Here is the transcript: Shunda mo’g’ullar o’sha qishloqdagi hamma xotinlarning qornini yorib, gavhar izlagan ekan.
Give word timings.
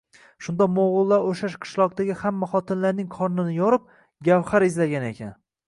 Shunda 0.45 0.67
mo’g’ullar 0.77 1.27
o’sha 1.33 1.49
qishloqdagi 1.65 2.15
hamma 2.23 2.49
xotinlarning 2.55 3.13
qornini 3.19 3.55
yorib, 3.61 3.87
gavhar 4.31 4.69
izlagan 4.73 5.11
ekan. 5.15 5.39